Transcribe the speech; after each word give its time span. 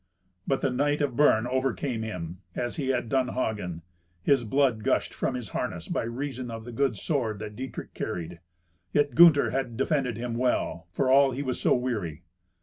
But 0.47 0.61
the 0.61 0.71
knight 0.71 0.99
of 1.03 1.15
Bern 1.15 1.45
overcame 1.45 2.01
him, 2.01 2.39
as 2.55 2.77
he 2.77 2.89
had 2.89 3.07
done 3.07 3.27
Hagen. 3.27 3.83
His 4.23 4.43
blood 4.43 4.83
gushed 4.83 5.13
from 5.13 5.35
his 5.35 5.49
harness 5.49 5.87
by 5.87 6.05
reason 6.05 6.49
of 6.49 6.65
the 6.65 6.71
good 6.71 6.97
sword 6.97 7.37
that 7.37 7.55
Dietrich 7.55 7.93
carried. 7.93 8.39
Yet 8.93 9.13
Gunther 9.13 9.51
had 9.51 9.77
defended 9.77 10.17
him 10.17 10.33
well, 10.33 10.87
for 10.91 11.11
all 11.11 11.33
he 11.33 11.43
was 11.43 11.61
so 11.61 11.75
weary. 11.75 12.23